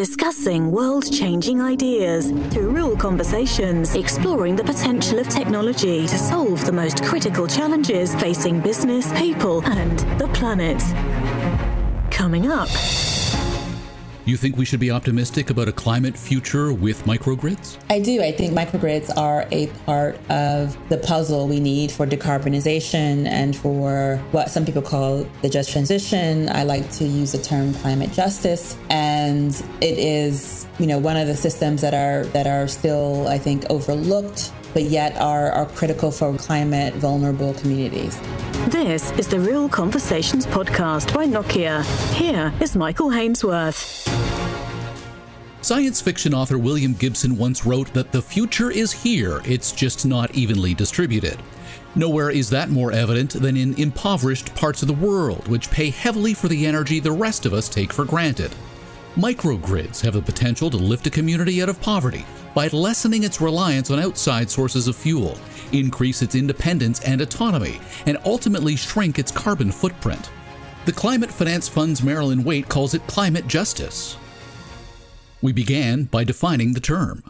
[0.00, 6.72] discussing world changing ideas through real conversations, exploring the potential of technology to solve the
[6.72, 10.80] most critical challenges facing business, people, and the planet.
[12.10, 12.70] Coming up.
[14.30, 17.76] Do you think we should be optimistic about a climate future with microgrids?
[17.90, 18.22] I do.
[18.22, 24.18] I think microgrids are a part of the puzzle we need for decarbonization and for
[24.30, 26.48] what some people call the just transition.
[26.48, 28.78] I like to use the term climate justice.
[28.88, 33.36] And it is, you know, one of the systems that are that are still, I
[33.36, 38.16] think, overlooked but yet are, are critical for climate vulnerable communities.
[38.68, 41.82] This is the Real Conversations podcast by Nokia.
[42.14, 44.19] Here is Michael Hainsworth.
[45.62, 50.34] Science fiction author William Gibson once wrote that the future is here, it's just not
[50.34, 51.38] evenly distributed.
[51.94, 56.32] Nowhere is that more evident than in impoverished parts of the world, which pay heavily
[56.32, 58.50] for the energy the rest of us take for granted.
[59.16, 62.24] Microgrids have the potential to lift a community out of poverty
[62.54, 65.36] by lessening its reliance on outside sources of fuel,
[65.72, 70.30] increase its independence and autonomy, and ultimately shrink its carbon footprint.
[70.86, 74.16] The Climate Finance Fund's Marilyn Waite calls it climate justice.
[75.42, 77.22] We began by defining the term.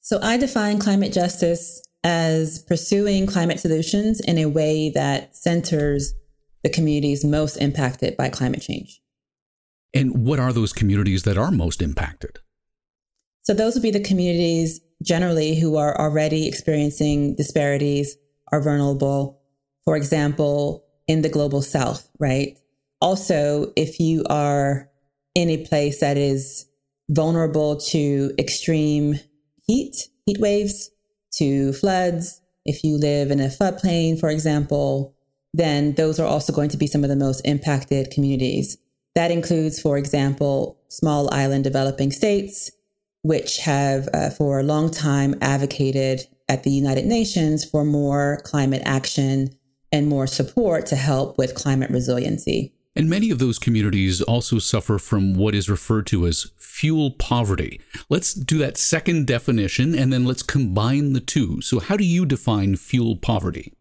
[0.00, 6.14] So I define climate justice as pursuing climate solutions in a way that centers
[6.62, 9.00] the communities most impacted by climate change.
[9.94, 12.38] And what are those communities that are most impacted?
[13.42, 18.16] So those would be the communities generally who are already experiencing disparities,
[18.52, 19.40] are vulnerable.
[19.84, 22.56] For example, in the global south, right?
[23.00, 24.88] Also, if you are
[25.34, 26.66] in a place that is
[27.08, 29.18] vulnerable to extreme
[29.66, 30.90] heat, heat waves,
[31.32, 32.40] to floods.
[32.64, 35.14] If you live in a floodplain, for example,
[35.52, 38.78] then those are also going to be some of the most impacted communities.
[39.14, 42.70] That includes, for example, small island developing states,
[43.22, 48.82] which have uh, for a long time advocated at the United Nations for more climate
[48.84, 49.50] action
[49.90, 52.72] and more support to help with climate resiliency.
[52.94, 57.80] And many of those communities also suffer from what is referred to as fuel poverty.
[58.10, 61.62] Let's do that second definition and then let's combine the two.
[61.62, 63.72] So, how do you define fuel poverty?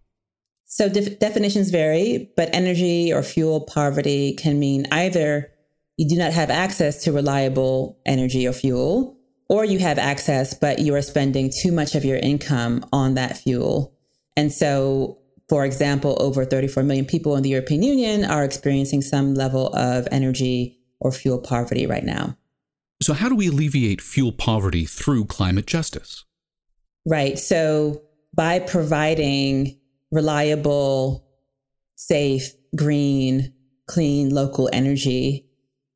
[0.66, 5.51] So, def- definitions vary, but energy or fuel poverty can mean either
[5.97, 9.17] you do not have access to reliable energy or fuel,
[9.49, 13.38] or you have access, but you are spending too much of your income on that
[13.38, 13.93] fuel.
[14.38, 15.21] And so
[15.51, 20.07] for example, over 34 million people in the European Union are experiencing some level of
[20.09, 22.38] energy or fuel poverty right now.
[23.01, 26.23] So, how do we alleviate fuel poverty through climate justice?
[27.06, 27.38] Right.
[27.38, 28.01] So,
[28.34, 29.78] by providing
[30.09, 31.28] reliable,
[31.97, 33.51] safe, green,
[33.88, 35.50] clean local energy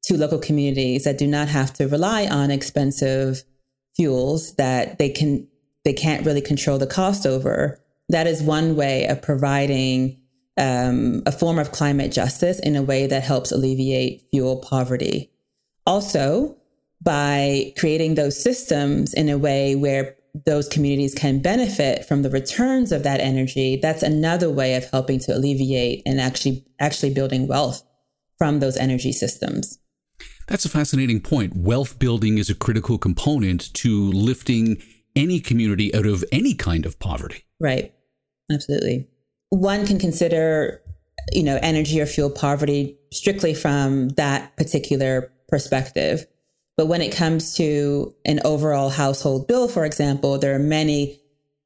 [0.04, 3.46] to local communities that do not have to rely on expensive
[3.96, 5.48] fuels that they can
[5.86, 7.80] they can't really control the cost over
[8.10, 10.22] that is one way of providing
[10.58, 15.32] um, a form of climate justice in a way that helps alleviate fuel poverty.
[15.86, 16.56] Also,
[17.02, 20.16] by creating those systems in a way where
[20.46, 25.20] those communities can benefit from the returns of that energy, that's another way of helping
[25.20, 27.84] to alleviate and actually actually building wealth
[28.38, 29.80] from those energy systems.
[30.48, 31.56] That's a fascinating point.
[31.56, 34.82] Wealth building is a critical component to lifting
[35.16, 37.44] any community out of any kind of poverty.
[37.66, 37.92] Right.
[38.52, 39.08] Absolutely.
[39.50, 40.84] One can consider,
[41.32, 46.28] you know, energy or fuel poverty strictly from that particular perspective.
[46.78, 51.20] But when it comes to an overall household bill, for example, there are many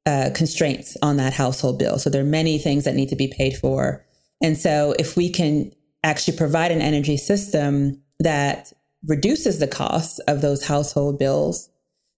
[0.06, 2.00] uh, constraints on that household bill.
[2.00, 4.06] So there are many things that need to be paid for.
[4.42, 5.74] And so if we can
[6.06, 8.72] actually provide an energy system that
[9.06, 11.70] reduces the cost of those household bills,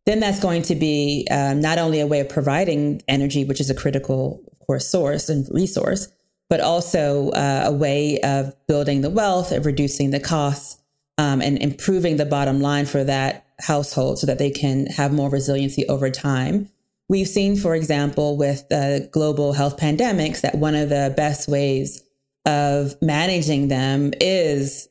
[0.06, 3.70] then that's going to be um, not only a way of providing energy, which is
[3.70, 6.08] a critical of course, source and resource,
[6.50, 10.82] but also uh, a way of building the wealth, of reducing the costs,
[11.18, 15.30] um, and improving the bottom line for that household so that they can have more
[15.30, 16.70] resiliency over time.
[17.10, 22.04] We've seen, for example, with the global health pandemics, that one of the best ways
[22.46, 24.88] of managing them is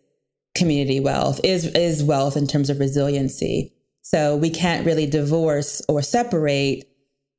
[0.54, 3.72] community wealth, is, is wealth in terms of resiliency.
[4.12, 6.90] So we can't really divorce or separate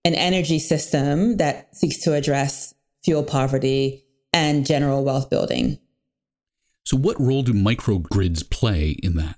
[0.06, 2.73] an energy system that seeks to address
[3.03, 5.79] fuel poverty and general wealth building.
[6.85, 9.38] So, what role do microgrids play in that?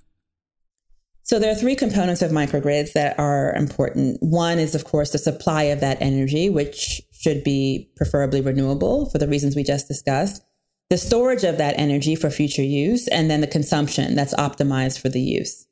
[1.24, 4.18] So, there are three components of microgrids that are important.
[4.22, 9.18] One is, of course, the supply of that energy, which should be preferably renewable for
[9.18, 10.40] the reasons we just discussed,
[10.88, 15.08] the storage of that energy for future use, and then the consumption that's optimized for
[15.08, 15.66] the use.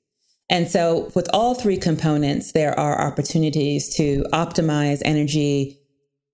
[0.50, 5.78] And so, with all three components, there are opportunities to optimize energy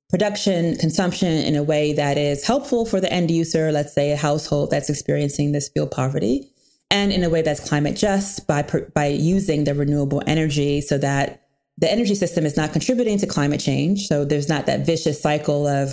[0.08, 4.16] production, consumption in a way that is helpful for the end user, let's say a
[4.16, 6.50] household that's experiencing this fuel poverty,
[6.90, 8.62] and in a way that's climate just by,
[8.94, 11.44] by using the renewable energy so that
[11.76, 14.06] the energy system is not contributing to climate change.
[14.08, 15.92] So there's not that vicious cycle of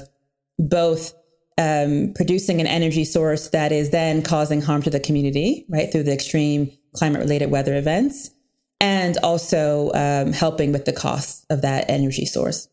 [0.57, 1.13] both
[1.57, 6.03] um, producing an energy source that is then causing harm to the community, right, through
[6.03, 8.31] the extreme climate related weather events,
[8.80, 12.68] and also um, helping with the cost of that energy source.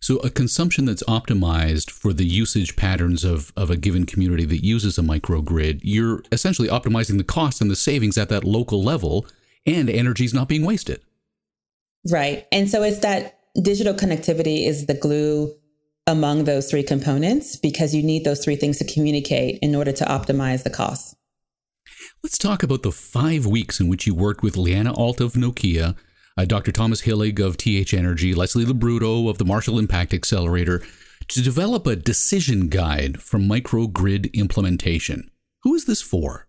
[0.00, 4.64] So, a consumption that's optimized for the usage patterns of, of a given community that
[4.64, 9.26] uses a microgrid, you're essentially optimizing the costs and the savings at that local level,
[9.66, 11.00] and energy is not being wasted.
[12.10, 12.46] Right.
[12.50, 15.54] And so, it's that digital connectivity is the glue
[16.06, 20.04] among those three components because you need those three things to communicate in order to
[20.04, 21.14] optimize the costs.
[22.22, 25.96] Let's talk about the five weeks in which you worked with Liana Alt of Nokia
[26.36, 26.70] uh, Dr.
[26.70, 30.82] Thomas Hillig of TH Energy, Leslie Labruto of the Marshall Impact Accelerator,
[31.28, 35.30] to develop a decision guide for microgrid implementation.
[35.62, 36.46] Who is this for?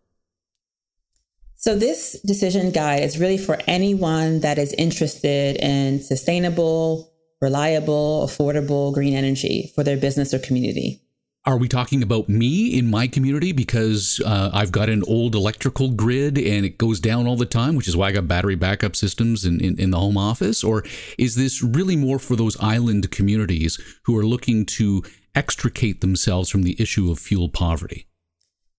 [1.56, 8.94] So, this decision guide is really for anyone that is interested in sustainable, reliable, affordable
[8.94, 11.01] green energy for their business or community.
[11.44, 15.90] Are we talking about me in my community because uh, I've got an old electrical
[15.90, 18.96] grid and it goes down all the time, which is why I got battery backup
[18.96, 20.64] systems in, in, in, the home office?
[20.64, 20.84] Or
[21.18, 25.04] is this really more for those island communities who are looking to
[25.34, 28.06] extricate themselves from the issue of fuel poverty?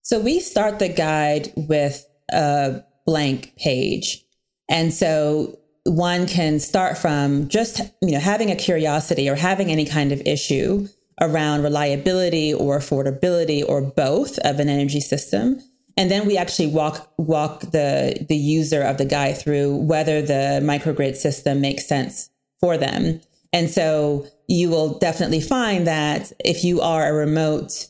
[0.01, 4.23] So we start the guide with a blank page.
[4.69, 9.85] And so one can start from just, you know, having a curiosity or having any
[9.85, 10.87] kind of issue
[11.21, 15.59] around reliability or affordability or both of an energy system.
[15.95, 20.59] And then we actually walk walk the the user of the guy through whether the
[20.63, 22.29] microgrid system makes sense
[22.59, 23.21] for them.
[23.51, 27.87] And so you will definitely find that if you are a remote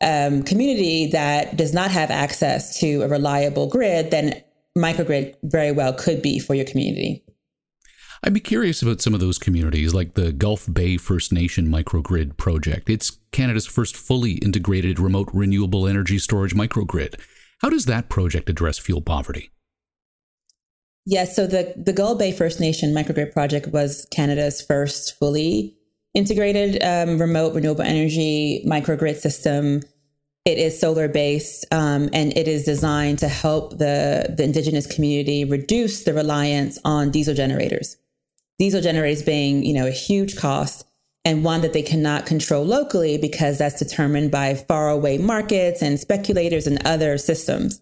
[0.00, 4.42] um, community that does not have access to a reliable grid, then
[4.76, 7.22] microgrid very well could be for your community.
[8.26, 12.38] I'd be curious about some of those communities, like the Gull Bay First Nation microgrid
[12.38, 12.88] project.
[12.88, 17.20] It's Canada's first fully integrated remote renewable energy storage microgrid.
[17.60, 19.50] How does that project address fuel poverty?
[21.04, 25.76] Yes, so the, the Gull Bay First Nation microgrid project was Canada's first fully
[26.14, 29.82] integrated um, remote renewable energy microgrid system.
[30.46, 35.44] It is solar based um, and it is designed to help the, the Indigenous community
[35.44, 37.98] reduce the reliance on diesel generators
[38.58, 40.86] diesel generators being, you know, a huge cost
[41.24, 46.66] and one that they cannot control locally because that's determined by faraway markets and speculators
[46.66, 47.80] and other systems.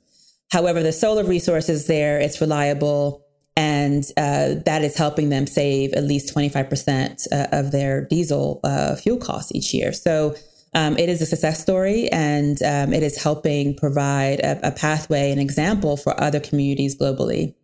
[0.51, 3.25] However, the solar resource is there, it's reliable,
[3.57, 8.97] and uh, that is helping them save at least 25% uh, of their diesel uh,
[8.97, 9.93] fuel costs each year.
[9.93, 10.35] So
[10.75, 15.31] um, it is a success story and um, it is helping provide a, a pathway,
[15.31, 17.55] an example for other communities globally.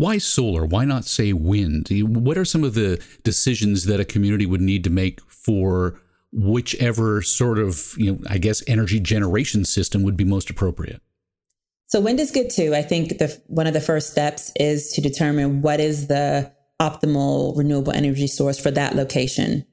[0.00, 0.64] Why solar?
[0.64, 1.88] Why not say wind?
[1.90, 6.00] What are some of the decisions that a community would need to make for
[6.32, 11.02] whichever sort of, you know, I guess energy generation system would be most appropriate?
[11.88, 12.74] So wind is good too.
[12.74, 17.54] I think the one of the first steps is to determine what is the optimal
[17.58, 19.66] renewable energy source for that location.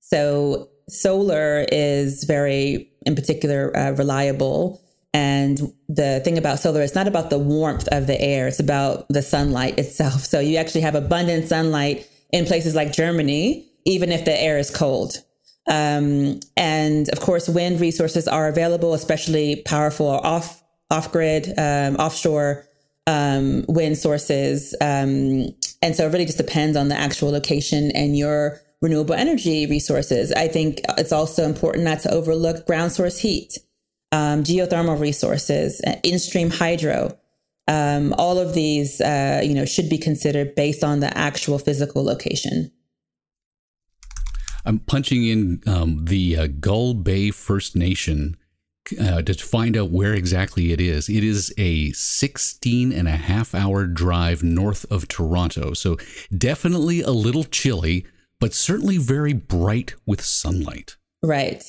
[0.00, 4.83] So solar is very, in particular, uh, reliable
[5.14, 9.06] and the thing about solar is not about the warmth of the air, it's about
[9.08, 10.22] the sunlight itself.
[10.24, 14.70] So you actually have abundant sunlight in places like Germany, even if the air is
[14.74, 15.22] cold.
[15.70, 22.66] Um, and of course, wind resources are available, especially powerful off off grid, um, offshore
[23.06, 24.74] um, wind sources.
[24.80, 25.48] Um,
[25.80, 30.32] and so it really just depends on the actual location and your renewable energy resources.
[30.32, 33.58] I think it's also important not to overlook ground source heat
[34.14, 37.18] um, geothermal resources, uh, in-stream hydro.
[37.66, 42.04] Um, all of these, uh, you know, should be considered based on the actual physical
[42.04, 42.70] location.
[44.64, 48.36] I'm punching in um, the uh, Gull Bay First Nation
[49.00, 51.08] uh, to find out where exactly it is.
[51.08, 55.72] It is a 16 and a half hour drive north of Toronto.
[55.72, 55.96] So
[56.36, 58.06] definitely a little chilly,
[58.38, 60.96] but certainly very bright with sunlight.
[61.22, 61.64] Right.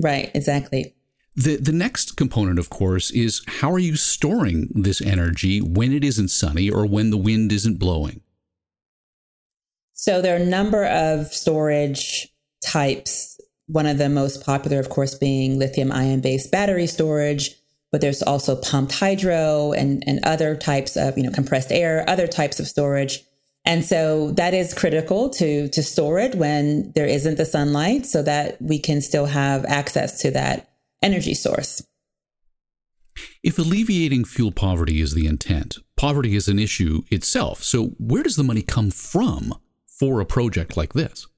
[0.00, 0.30] Right.
[0.34, 0.93] Exactly.
[1.36, 6.04] The, the next component, of course, is how are you storing this energy when it
[6.04, 8.20] isn't sunny or when the wind isn't blowing?
[9.94, 12.28] So there are a number of storage
[12.64, 13.40] types.
[13.66, 17.56] One of the most popular, of course, being lithium ion based battery storage.
[17.90, 22.26] but there's also pumped hydro and, and other types of, you know, compressed air, other
[22.26, 23.24] types of storage.
[23.64, 28.20] And so that is critical to, to store it when there isn't the sunlight so
[28.22, 30.73] that we can still have access to that
[31.04, 31.82] energy source.
[33.44, 37.62] If alleviating fuel poverty is the intent, poverty is an issue itself.
[37.62, 39.54] So where does the money come from
[39.86, 41.28] for a project like this?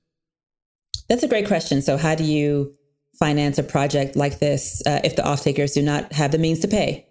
[1.09, 1.83] That's a great question.
[1.83, 2.77] So how do you
[3.19, 6.69] finance a project like this uh, if the off-takers do not have the means to
[6.69, 7.07] pay.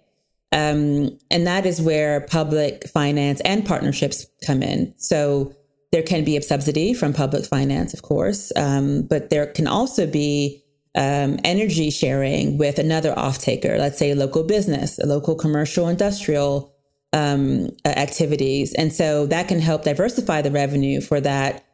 [0.52, 4.94] Um, and that is where public finance and partnerships come in.
[4.98, 5.54] So
[5.92, 10.06] there can be a subsidy from public finance, of course, um, but there can also
[10.06, 10.64] be
[10.96, 16.74] um, energy sharing with another off-taker, let's say a local business, a local commercial industrial
[17.14, 18.74] um, activities.
[18.74, 21.66] And so that can help diversify the revenue for that,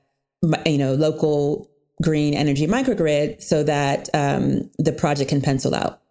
[0.65, 1.69] you know, local
[2.01, 6.01] green energy microgrid so that um, the project can pencil out.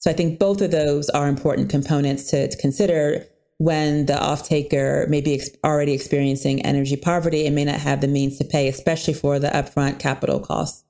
[0.00, 3.24] So I think both of those are important components to, to consider
[3.58, 8.06] when the off-taker may be ex- already experiencing energy poverty and may not have the
[8.06, 10.84] means to pay, especially for the upfront capital costs.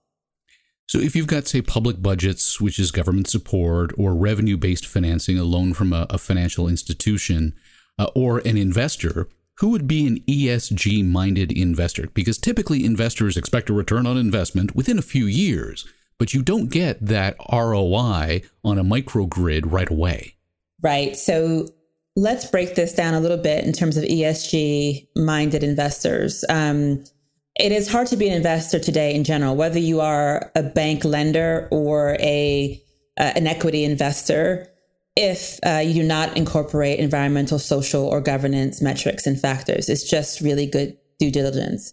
[0.88, 5.44] So if you've got, say, public budgets, which is government support, or revenue-based financing, a
[5.44, 7.54] loan from a, a financial institution,
[7.98, 9.28] uh, or an investor,
[9.58, 12.08] who would be an ESG minded investor?
[12.14, 16.70] Because typically investors expect a return on investment within a few years, but you don't
[16.70, 20.36] get that ROI on a microgrid right away.
[20.80, 21.16] Right.
[21.16, 21.68] So
[22.16, 26.46] let's break this down a little bit in terms of ESG minded investors.
[26.48, 27.04] Um,
[27.58, 31.04] it is hard to be an investor today in general, whether you are a bank
[31.04, 32.82] lender or a
[33.18, 34.68] uh, an equity investor
[35.16, 39.88] if uh, you do not incorporate environmental, social, or governance metrics and factors.
[39.88, 41.92] It's just really good due diligence.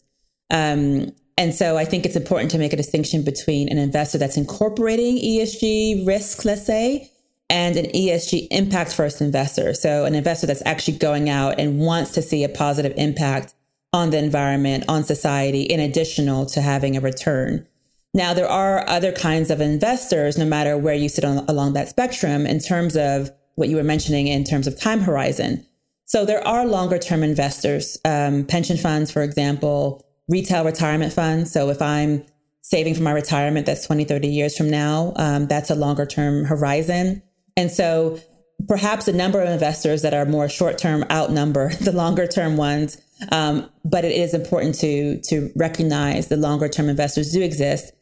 [0.52, 4.38] Um, and so I think it's important to make a distinction between an investor that's
[4.38, 7.12] incorporating ESG risks, let's say,
[7.50, 9.74] and an ESG impact first investor.
[9.74, 13.55] So an investor that's actually going out and wants to see a positive impact
[13.96, 17.66] on the environment, on society, in additional to having a return.
[18.14, 21.88] Now, there are other kinds of investors, no matter where you sit on, along that
[21.88, 25.66] spectrum, in terms of what you were mentioning in terms of time horizon.
[26.04, 31.54] So there are longer term investors, um, pension funds, for example, retail retirement funds.
[31.54, 32.26] So if I'm
[32.64, 36.44] saving for my retirement, that's 20, 30 years from now, um, that's a longer term
[36.44, 37.24] horizon.
[37.56, 38.20] And so
[38.68, 43.02] perhaps a number of investors that are more short term outnumber the longer term ones.
[43.32, 47.94] Um, but it is important to to recognize the longer term investors do exist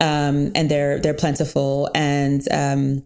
[0.00, 3.04] um, and they're they're plentiful, and um,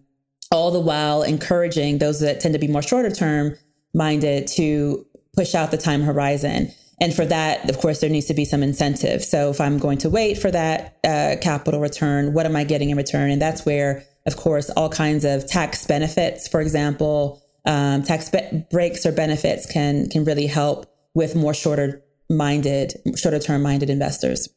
[0.51, 3.55] all the while encouraging those that tend to be more shorter term
[3.93, 6.71] minded to push out the time horizon.
[7.01, 9.23] And for that, of course, there needs to be some incentive.
[9.23, 12.89] So if I'm going to wait for that uh, capital return, what am I getting
[12.89, 13.31] in return?
[13.31, 18.65] And that's where, of course, all kinds of tax benefits, for example, um, tax be-
[18.71, 24.49] breaks or benefits can can really help with more shorter minded, shorter term minded investors.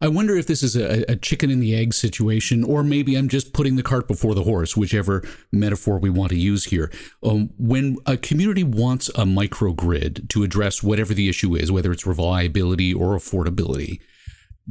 [0.00, 3.28] I wonder if this is a, a, chicken and the egg situation, or maybe I'm
[3.28, 6.92] just putting the cart before the horse, whichever metaphor we want to use here.
[7.22, 12.06] Um, when a community wants a microgrid to address whatever the issue is, whether it's
[12.06, 14.00] reliability or affordability,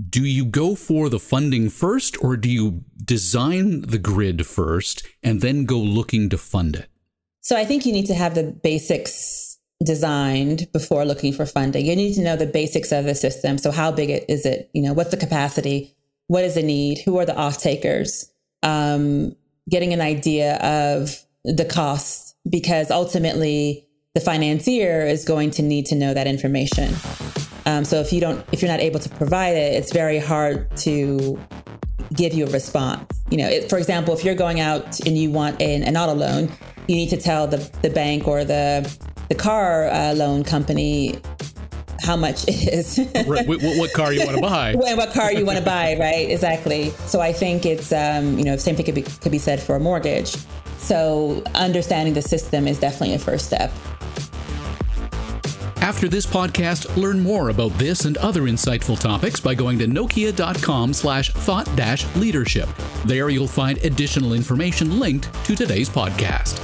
[0.09, 5.41] do you go for the funding first, or do you design the grid first and
[5.41, 6.89] then go looking to fund it?
[7.41, 11.85] So I think you need to have the basics designed before looking for funding.
[11.85, 13.57] You need to know the basics of the system.
[13.57, 14.69] So how big is it?
[14.73, 15.95] You know, what's the capacity?
[16.27, 16.99] What is the need?
[16.99, 18.31] Who are the off takers?
[18.63, 19.35] Um,
[19.69, 25.95] getting an idea of the costs because ultimately the financier is going to need to
[25.95, 26.93] know that information.
[27.65, 30.75] Um, so if you don't, if you're not able to provide it, it's very hard
[30.77, 31.39] to
[32.13, 33.05] give you a response.
[33.29, 36.13] You know, it, for example, if you're going out and you want an, an auto
[36.13, 36.51] loan,
[36.87, 38.89] you need to tell the, the bank or the
[39.29, 41.19] the car uh, loan company
[42.01, 42.99] how much it is.
[43.27, 43.47] right.
[43.47, 44.73] what, what, car you want to buy?
[44.75, 46.29] what car you want to buy, right?
[46.29, 46.89] Exactly.
[47.05, 49.75] So I think it's um, you know same thing could be could be said for
[49.75, 50.35] a mortgage.
[50.77, 53.71] So understanding the system is definitely a first step.
[55.83, 60.93] After this podcast, learn more about this and other insightful topics by going to nokia.com
[60.93, 62.69] slash thought dash leadership.
[63.03, 66.57] There you'll find additional information linked to today's podcast.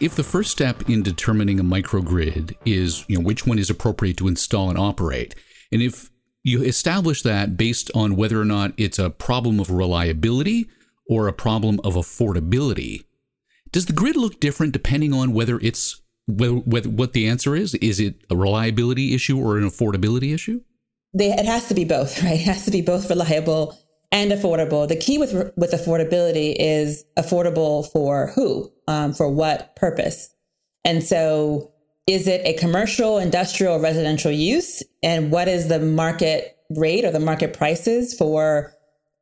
[0.00, 4.16] If the first step in determining a microgrid is, you know, which one is appropriate
[4.16, 5.34] to install and operate,
[5.70, 6.08] and if
[6.42, 10.70] you establish that based on whether or not it's a problem of reliability
[11.06, 13.04] or a problem of affordability,
[13.72, 17.74] does the grid look different depending on whether it's whether, what the answer is?
[17.76, 20.60] Is it a reliability issue or an affordability issue?
[21.14, 22.38] They, it has to be both, right?
[22.38, 23.76] It has to be both reliable
[24.12, 24.86] and affordable.
[24.88, 30.32] The key with with affordability is affordable for who, um, for what purpose,
[30.84, 31.72] and so
[32.06, 37.20] is it a commercial, industrial, residential use, and what is the market rate or the
[37.20, 38.72] market prices for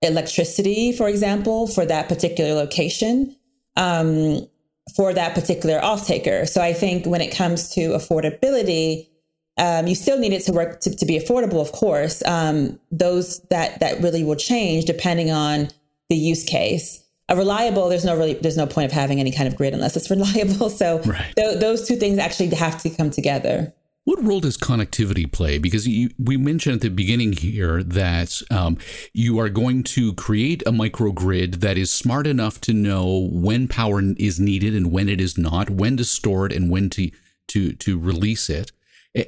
[0.02, 3.34] electricity, for example, for that particular location,
[3.76, 4.46] um,
[4.95, 6.47] for that particular off taker.
[6.47, 9.09] So I think when it comes to affordability,
[9.59, 12.23] um, you still need it to work to, to be affordable, of course.
[12.25, 15.69] Um, those that that really will change depending on
[16.09, 17.02] the use case.
[17.28, 19.97] A reliable, there's no really, there's no point of having any kind of grid unless
[19.97, 20.71] it's reliable.
[20.71, 21.33] So right.
[21.37, 23.73] th- those two things actually have to come together.
[24.06, 25.58] What role does connectivity play?
[25.58, 28.78] Because you, we mentioned at the beginning here that um,
[29.12, 34.00] you are going to create a microgrid that is smart enough to know when power
[34.16, 37.10] is needed and when it is not, when to store it and when to
[37.48, 38.70] to to release it.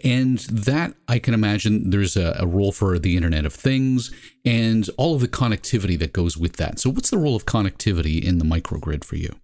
[0.05, 4.13] And that I can imagine there's a, a, role for the Internet of Things
[4.45, 6.79] and all of the connectivity that goes with that.
[6.79, 9.35] So, what's the role of connectivity in the microgrid for you?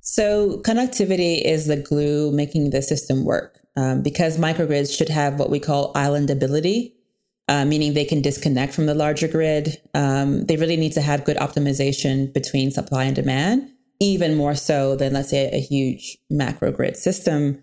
[0.00, 5.50] So, connectivity is the glue making the system work um, because microgrids should have what
[5.50, 6.92] we call islandability,
[7.48, 9.80] uh, meaning they can disconnect from the larger grid.
[9.94, 14.96] Um, they really need to have good optimization between supply and demand, even more so
[14.96, 17.62] than, let's say, a huge macro grid system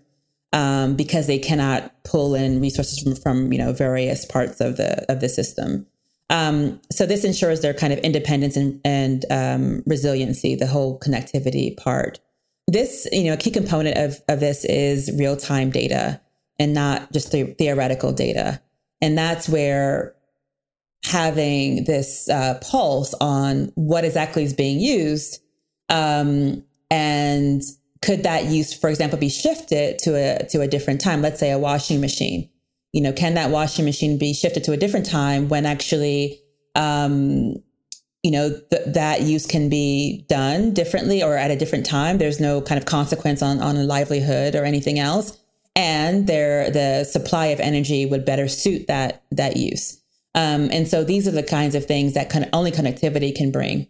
[0.52, 5.10] um, because they cannot pull in resources from, from you know various parts of the
[5.10, 5.86] of the system.
[6.30, 11.76] Um, so this ensures their kind of independence and, and um, resiliency, the whole connectivity
[11.76, 12.20] part.
[12.68, 16.20] This, you know, a key component of, of this is real time data
[16.58, 18.60] and not just the theoretical data.
[19.00, 20.14] And that's where
[21.04, 25.42] having this uh, pulse on what exactly is being used
[25.92, 27.62] um, and
[28.00, 31.22] could that use, for example, be shifted to a to a different time?
[31.22, 32.48] Let's say a washing machine.
[32.92, 36.40] You know, can that washing machine be shifted to a different time when actually,
[36.74, 37.54] um,
[38.22, 42.18] you know, th- that use can be done differently or at a different time?
[42.18, 45.38] There's no kind of consequence on on a livelihood or anything else,
[45.74, 50.02] and there the supply of energy would better suit that that use.
[50.34, 53.86] Um, and so these are the kinds of things that kind only connectivity can bring.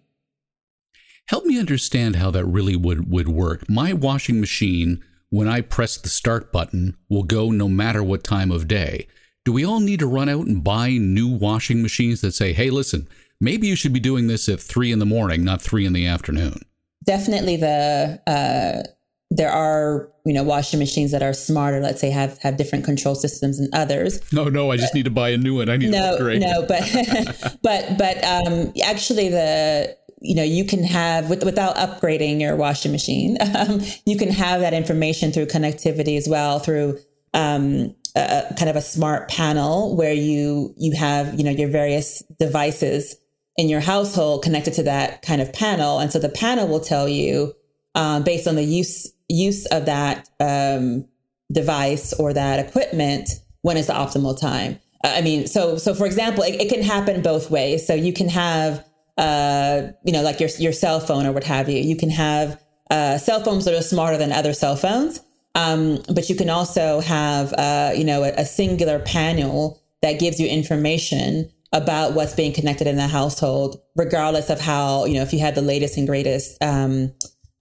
[1.28, 3.68] Help me understand how that really would, would work.
[3.68, 8.50] My washing machine, when I press the start button, will go no matter what time
[8.50, 9.06] of day.
[9.44, 12.70] Do we all need to run out and buy new washing machines that say, hey,
[12.70, 13.08] listen,
[13.42, 16.06] maybe you should be doing this at three in the morning, not three in the
[16.06, 16.60] afternoon?
[17.04, 18.88] Definitely the, uh,
[19.30, 23.14] there are you know washing machines that are smarter let's say have have different control
[23.14, 24.20] systems than others.
[24.32, 25.68] No no i just need to buy a new one.
[25.68, 31.28] I need no no but but but um actually the you know you can have
[31.28, 36.28] with, without upgrading your washing machine um, you can have that information through connectivity as
[36.28, 36.98] well through
[37.34, 42.22] um, a kind of a smart panel where you you have you know your various
[42.38, 43.16] devices
[43.56, 45.98] in your household connected to that kind of panel.
[45.98, 47.54] And so the panel will tell you
[47.94, 51.06] um, based on the use use of that um,
[51.50, 53.28] device or that equipment
[53.62, 54.78] when is the optimal time.
[55.04, 57.86] I mean so so for example it, it can happen both ways.
[57.86, 58.84] So you can have
[59.18, 61.78] uh, you know, like your your cell phone or what have you.
[61.80, 62.60] You can have
[62.90, 65.20] uh, cell phones that are smarter than other cell phones,
[65.54, 70.40] um, but you can also have uh, you know a, a, singular panel that gives
[70.40, 75.32] you information about what's being connected in the household, regardless of how you know if
[75.32, 77.12] you had the latest and greatest um,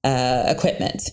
[0.04, 1.04] uh, equipment.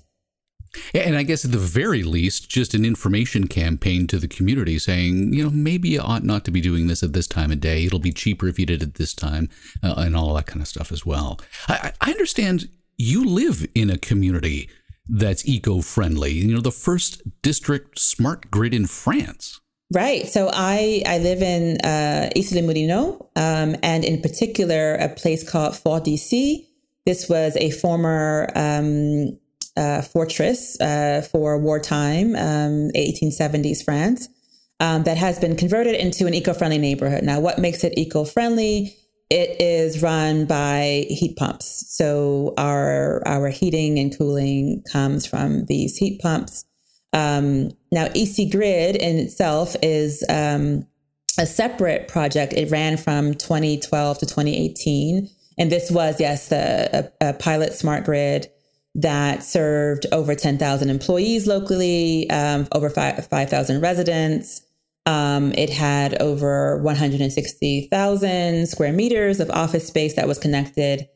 [0.94, 5.32] And I guess at the very least, just an information campaign to the community saying,
[5.32, 7.84] you know, maybe you ought not to be doing this at this time of day.
[7.84, 9.48] It'll be cheaper if you did it this time,
[9.82, 11.40] uh, and all that kind of stuff as well.
[11.68, 14.68] I, I understand you live in a community
[15.08, 16.32] that's eco friendly.
[16.32, 19.60] You know, the first district smart grid in France.
[19.90, 20.26] Right.
[20.28, 26.04] So I, I live in uh, Issy-les-Moulineaux, um, and in particular, a place called Fort
[26.04, 26.66] d'Issy.
[27.06, 29.38] This was a former um,
[29.78, 34.28] uh, fortress uh, for wartime, um, 1870s France,
[34.78, 37.24] um, that has been converted into an eco-friendly neighborhood.
[37.24, 38.94] Now, what makes it eco-friendly?
[39.30, 41.84] It is run by heat pumps.
[41.94, 46.64] So our our heating and cooling comes from these heat pumps.
[47.12, 50.86] Um, now, IssyGrid in itself is um,
[51.38, 52.52] a separate project.
[52.52, 55.30] It ran from 2012 to 2018.
[55.58, 58.48] And this was, yes, a, a, a pilot smart grid
[58.94, 64.62] that served over 10,000 employees locally, um, over 5,000 residents.
[65.06, 71.08] Um, it had over 160,000 square meters of office space that was connected,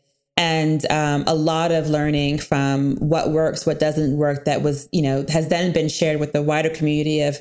[0.42, 4.44] and um, a lot of learning from what works, what doesn't work.
[4.44, 7.38] That was, you know, has then been shared with the wider community of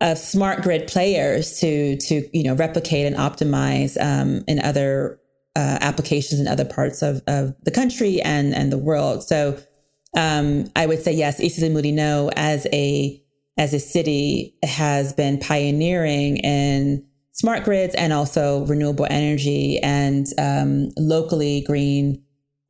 [0.00, 5.18] of smart grid players to to you know replicate and optimize um, in other
[5.56, 9.24] uh, applications in other parts of, of the country and and the world.
[9.24, 9.58] So
[10.16, 13.20] um, I would say yes, Issy-les-Moulineaux as a
[13.56, 20.90] as a city has been pioneering in smart grids and also renewable energy and um,
[20.96, 22.22] locally green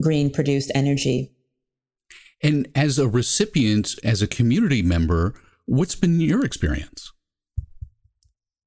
[0.03, 1.33] green produced energy.
[2.43, 5.35] And as a recipient, as a community member,
[5.67, 7.13] what's been your experience?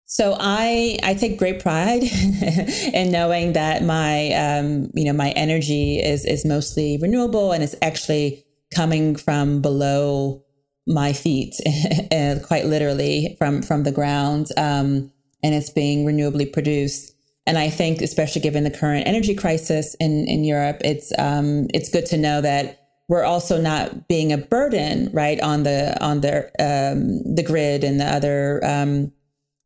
[0.06, 2.04] So I I take great pride
[2.94, 7.76] in knowing that my um, you know my energy is is mostly renewable and it's
[7.82, 10.44] actually coming from below
[10.86, 11.56] my feet,
[12.46, 15.12] quite literally from from the ground, um,
[15.44, 17.11] and it's being renewably produced.
[17.48, 21.90] And I think, especially given the current energy crisis in in Europe, it's um, it's
[21.90, 26.46] good to know that we're also not being a burden, right, on the on the
[26.60, 29.12] um, the grid and the other um,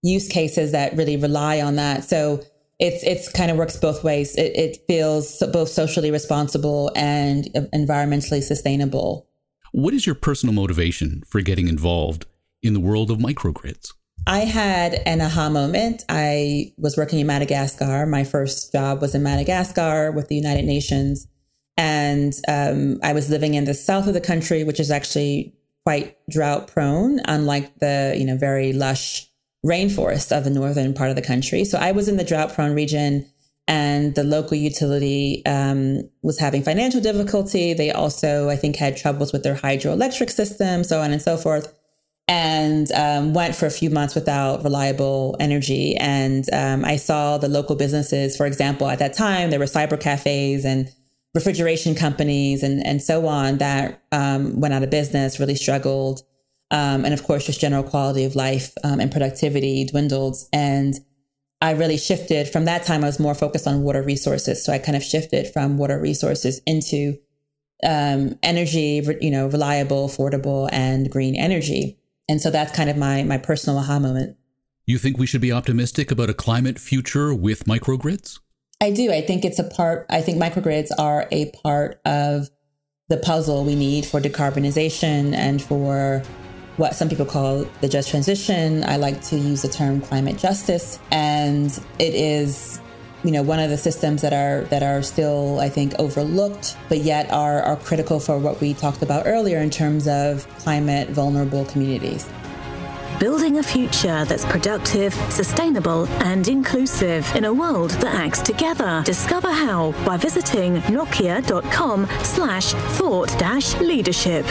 [0.01, 2.03] use cases that really rely on that.
[2.03, 2.43] So
[2.79, 4.35] it's it's kind of works both ways.
[4.35, 9.27] It, it feels both socially responsible and environmentally sustainable.
[9.71, 12.25] What is your personal motivation for getting involved
[12.63, 13.91] in the world of microgrids?
[14.27, 16.03] I had an aha moment.
[16.09, 18.05] I was working in Madagascar.
[18.05, 21.27] My first job was in Madagascar with the United Nations.
[21.77, 25.53] And um, I was living in the south of the country, which is actually
[25.85, 29.27] quite drought prone, unlike the, you know, very lush
[29.65, 31.63] rainforest of the northern part of the country.
[31.63, 33.29] So I was in the drought prone region
[33.67, 37.73] and the local utility um, was having financial difficulty.
[37.73, 41.73] They also, I think, had troubles with their hydroelectric system, so on and so forth,
[42.27, 45.95] and um, went for a few months without reliable energy.
[45.97, 49.99] And um, I saw the local businesses, for example, at that time, there were cyber
[49.99, 50.91] cafes and
[51.35, 56.23] refrigeration companies and, and so on that um, went out of business, really struggled.
[56.71, 60.37] Um, and of course, just general quality of life um, and productivity dwindled.
[60.51, 60.95] And
[61.61, 63.03] I really shifted from that time.
[63.03, 64.63] I was more focused on water resources.
[64.63, 67.17] So I kind of shifted from water resources into
[67.83, 71.99] um, energy, you know, reliable, affordable, and green energy.
[72.27, 74.37] And so that's kind of my my personal aha moment.
[74.85, 78.39] You think we should be optimistic about a climate future with microgrids?
[78.81, 79.11] I do.
[79.11, 80.05] I think it's a part.
[80.09, 82.49] I think microgrids are a part of
[83.07, 86.23] the puzzle we need for decarbonization and for
[86.77, 88.83] what some people call the just transition.
[88.83, 90.99] I like to use the term climate justice.
[91.11, 91.67] And
[91.99, 92.81] it is,
[93.25, 96.99] you know, one of the systems that are that are still, I think, overlooked, but
[96.99, 101.65] yet are, are critical for what we talked about earlier in terms of climate vulnerable
[101.65, 102.29] communities.
[103.19, 109.01] Building a future that's productive, sustainable, and inclusive in a world that acts together.
[109.05, 114.45] Discover how by visiting nokia.com slash thought leadership.